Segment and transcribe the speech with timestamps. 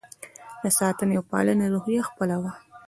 [0.63, 2.51] د ساتنې او پالنې روحیه خپله وه.